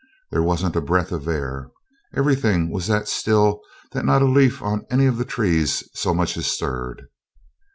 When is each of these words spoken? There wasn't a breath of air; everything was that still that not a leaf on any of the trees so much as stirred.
There 0.31 0.41
wasn't 0.41 0.75
a 0.75 0.81
breath 0.81 1.11
of 1.11 1.27
air; 1.27 1.69
everything 2.15 2.71
was 2.71 2.87
that 2.87 3.07
still 3.07 3.61
that 3.91 4.03
not 4.03 4.23
a 4.23 4.25
leaf 4.25 4.59
on 4.59 4.83
any 4.89 5.05
of 5.05 5.17
the 5.19 5.25
trees 5.25 5.87
so 5.93 6.11
much 6.11 6.35
as 6.37 6.47
stirred. 6.47 7.03